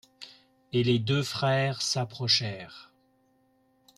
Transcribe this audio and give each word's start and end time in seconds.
Et 0.73 0.83
les 0.83 0.97
deux 0.97 1.21
frères 1.21 1.83
s'approchèrent. 1.83 2.91